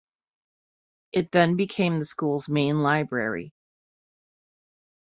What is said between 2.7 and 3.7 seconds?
library.